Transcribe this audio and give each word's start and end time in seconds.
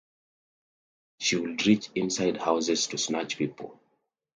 She 1.19 1.35
would 1.35 1.67
reach 1.67 1.91
inside 1.93 2.37
houses 2.37 2.87
to 2.87 2.97
snatch 2.97 3.37
people. 3.37 3.79